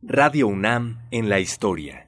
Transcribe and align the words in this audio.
Radio 0.00 0.46
UNAM 0.46 1.00
en 1.10 1.28
la 1.28 1.40
historia. 1.40 2.06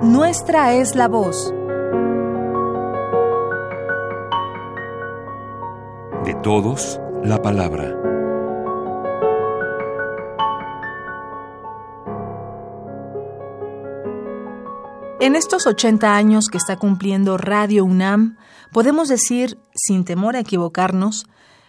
Nuestra 0.00 0.74
es 0.74 0.96
la 0.96 1.06
voz. 1.06 1.54
De 6.24 6.34
todos, 6.42 7.00
la 7.22 7.40
palabra. 7.40 8.15
En 15.18 15.34
estos 15.34 15.66
80 15.66 16.14
años 16.14 16.48
que 16.48 16.58
está 16.58 16.76
cumpliendo 16.76 17.38
Radio 17.38 17.86
UNAM, 17.86 18.36
podemos 18.70 19.08
decir, 19.08 19.56
sin 19.74 20.04
temor 20.04 20.36
a 20.36 20.40
equivocarnos, 20.40 21.26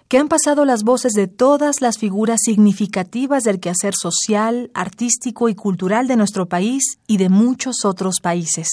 que 0.10 0.18
han 0.18 0.28
pasado 0.28 0.66
las 0.66 0.84
voces 0.84 1.14
de 1.14 1.28
todas 1.28 1.80
las 1.80 1.98
figuras 1.98 2.42
significativas 2.44 3.44
del 3.44 3.62
quehacer 3.62 3.94
social, 3.96 4.70
artístico 4.74 5.48
y 5.48 5.56
cultural 5.56 6.10
de 6.10 6.18
nuestro 6.18 6.48
país 6.50 7.00
y 7.08 7.18
de 7.18 7.30
muchos 7.30 7.86
otros 7.86 8.16
países. 8.22 8.68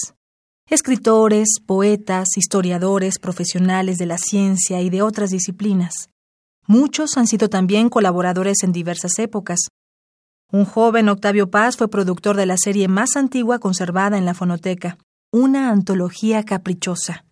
Escritores, 0.69 1.59
poetas, 1.65 2.35
historiadores, 2.35 3.17
profesionales 3.17 3.97
de 3.97 4.07
la 4.07 4.17
ciencia 4.17 4.81
y 4.81 4.89
de 4.89 5.01
otras 5.01 5.29
disciplinas. 5.29 6.09
Muchos 6.67 7.15
han 7.15 7.27
sido 7.27 7.49
también 7.49 7.87
colaboradores 7.87 8.63
en 8.63 8.73
diversas 8.73 9.19
épocas, 9.19 9.67
un 10.51 10.65
joven 10.65 11.09
Octavio 11.09 11.49
Paz 11.49 11.77
fue 11.77 11.89
productor 11.89 12.37
de 12.37 12.45
la 12.45 12.57
serie 12.57 12.87
más 12.87 13.15
antigua 13.15 13.59
conservada 13.59 14.17
en 14.17 14.25
la 14.25 14.33
fonoteca, 14.33 14.97
una 15.31 15.69
antología 15.69 16.43
caprichosa. 16.43 17.25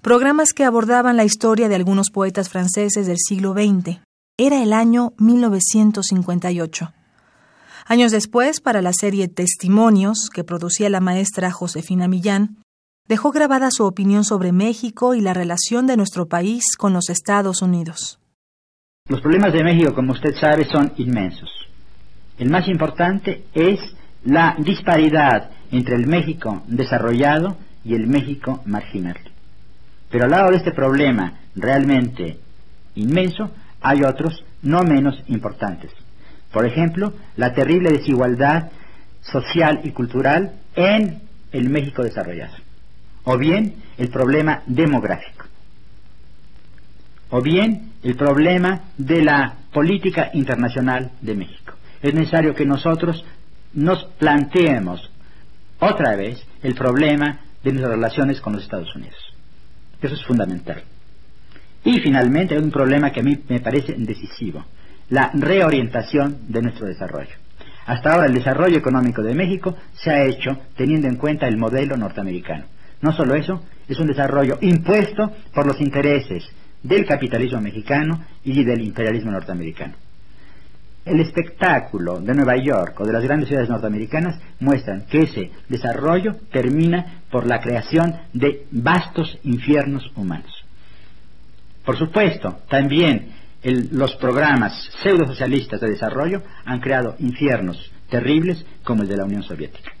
Programas 0.00 0.52
que 0.52 0.64
abordaban 0.64 1.16
la 1.16 1.24
historia 1.24 1.68
de 1.68 1.74
algunos 1.74 2.10
poetas 2.10 2.48
franceses 2.48 3.06
del 3.06 3.18
siglo 3.18 3.52
XX. 3.52 4.00
Era 4.38 4.62
el 4.62 4.72
año 4.72 5.14
1958. 5.18 6.92
Años 7.86 8.12
después, 8.12 8.60
para 8.60 8.82
la 8.82 8.92
serie 8.92 9.28
Testimonios, 9.28 10.30
que 10.32 10.44
producía 10.44 10.90
la 10.90 11.00
maestra 11.00 11.50
Josefina 11.50 12.08
Millán, 12.08 12.56
dejó 13.08 13.30
grabada 13.30 13.70
su 13.70 13.84
opinión 13.84 14.24
sobre 14.24 14.52
México 14.52 15.14
y 15.14 15.20
la 15.20 15.34
relación 15.34 15.86
de 15.86 15.96
nuestro 15.96 16.26
país 16.26 16.76
con 16.76 16.92
los 16.92 17.08
Estados 17.08 17.62
Unidos. 17.62 18.18
Los 19.08 19.20
problemas 19.20 19.52
de 19.52 19.62
México, 19.62 19.94
como 19.94 20.12
usted 20.12 20.34
sabe, 20.40 20.64
son 20.64 20.92
inmensos. 20.96 21.50
El 22.38 22.50
más 22.50 22.68
importante 22.68 23.44
es 23.54 23.80
la 24.24 24.56
disparidad 24.58 25.50
entre 25.70 25.96
el 25.96 26.06
México 26.06 26.62
desarrollado 26.66 27.56
y 27.84 27.94
el 27.94 28.06
México 28.06 28.62
marginal. 28.66 29.16
Pero 30.10 30.24
al 30.24 30.30
lado 30.30 30.50
de 30.50 30.58
este 30.58 30.72
problema 30.72 31.32
realmente 31.54 32.38
inmenso, 32.94 33.50
hay 33.80 34.02
otros 34.02 34.44
no 34.62 34.82
menos 34.82 35.22
importantes. 35.28 35.90
Por 36.52 36.66
ejemplo, 36.66 37.14
la 37.36 37.54
terrible 37.54 37.90
desigualdad 37.90 38.70
social 39.22 39.80
y 39.84 39.90
cultural 39.90 40.52
en 40.74 41.22
el 41.52 41.70
México 41.70 42.02
desarrollado. 42.02 42.56
O 43.24 43.38
bien 43.38 43.76
el 43.98 44.08
problema 44.08 44.62
demográfico. 44.66 45.46
O 47.30 47.40
bien 47.40 47.92
el 48.02 48.14
problema 48.14 48.82
de 48.98 49.22
la 49.22 49.54
política 49.72 50.30
internacional 50.32 51.12
de 51.20 51.34
México 51.34 51.65
es 52.08 52.14
necesario 52.14 52.54
que 52.54 52.66
nosotros 52.66 53.24
nos 53.72 54.04
planteemos 54.18 55.10
otra 55.80 56.16
vez 56.16 56.44
el 56.62 56.74
problema 56.74 57.40
de 57.62 57.72
nuestras 57.72 57.94
relaciones 57.94 58.40
con 58.40 58.54
los 58.54 58.62
Estados 58.62 58.94
Unidos. 58.94 59.18
Eso 60.00 60.14
es 60.14 60.24
fundamental. 60.24 60.82
Y 61.84 62.00
finalmente 62.00 62.54
hay 62.54 62.62
un 62.62 62.70
problema 62.70 63.12
que 63.12 63.20
a 63.20 63.22
mí 63.22 63.38
me 63.48 63.60
parece 63.60 63.94
decisivo, 63.98 64.64
la 65.10 65.30
reorientación 65.34 66.38
de 66.48 66.62
nuestro 66.62 66.86
desarrollo. 66.86 67.34
Hasta 67.86 68.12
ahora 68.12 68.26
el 68.26 68.34
desarrollo 68.34 68.78
económico 68.78 69.22
de 69.22 69.34
México 69.34 69.76
se 69.94 70.10
ha 70.10 70.24
hecho 70.24 70.58
teniendo 70.76 71.06
en 71.06 71.16
cuenta 71.16 71.46
el 71.46 71.56
modelo 71.56 71.96
norteamericano. 71.96 72.64
No 73.00 73.12
solo 73.12 73.34
eso, 73.34 73.62
es 73.88 73.98
un 74.00 74.08
desarrollo 74.08 74.58
impuesto 74.60 75.32
por 75.54 75.66
los 75.66 75.80
intereses 75.80 76.44
del 76.82 77.06
capitalismo 77.06 77.60
mexicano 77.60 78.24
y 78.44 78.64
del 78.64 78.80
imperialismo 78.80 79.30
norteamericano. 79.30 79.94
El 81.06 81.20
espectáculo 81.20 82.18
de 82.20 82.34
Nueva 82.34 82.56
York 82.56 83.00
o 83.00 83.06
de 83.06 83.12
las 83.12 83.22
grandes 83.22 83.48
ciudades 83.48 83.70
norteamericanas 83.70 84.40
muestran 84.58 85.06
que 85.06 85.20
ese 85.20 85.52
desarrollo 85.68 86.34
termina 86.50 87.22
por 87.30 87.46
la 87.46 87.60
creación 87.60 88.12
de 88.32 88.66
vastos 88.72 89.38
infiernos 89.44 90.10
humanos. 90.16 90.52
Por 91.84 91.96
supuesto, 91.96 92.58
también 92.68 93.28
los 93.62 94.16
programas 94.16 94.90
pseudo-socialistas 95.00 95.80
de 95.80 95.90
desarrollo 95.90 96.42
han 96.64 96.80
creado 96.80 97.14
infiernos 97.20 97.92
terribles 98.10 98.66
como 98.82 99.02
el 99.02 99.08
de 99.08 99.16
la 99.16 99.24
Unión 99.24 99.44
Soviética. 99.44 99.92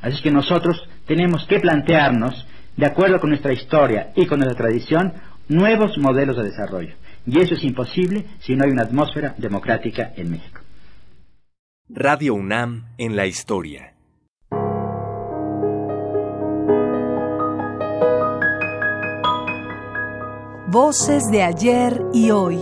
Así 0.00 0.22
que 0.22 0.30
nosotros 0.30 0.80
tenemos 1.06 1.44
que 1.46 1.58
plantearnos, 1.58 2.46
de 2.76 2.86
acuerdo 2.86 3.18
con 3.18 3.30
nuestra 3.30 3.52
historia 3.52 4.12
y 4.14 4.26
con 4.26 4.38
nuestra 4.38 4.58
tradición, 4.58 5.12
nuevos 5.48 5.98
modelos 5.98 6.36
de 6.36 6.44
desarrollo. 6.44 6.94
Y 7.26 7.38
eso 7.40 7.54
es 7.54 7.62
imposible 7.62 8.26
si 8.40 8.56
no 8.56 8.64
hay 8.64 8.70
una 8.70 8.82
atmósfera 8.82 9.34
democrática 9.38 10.12
en 10.16 10.30
México. 10.30 10.51
Radio 11.88 12.34
UNAM 12.34 12.94
en 12.96 13.16
la 13.16 13.26
historia. 13.26 13.94
Voces 20.68 21.24
de 21.30 21.42
ayer 21.42 22.00
y 22.14 22.30
hoy. 22.30 22.58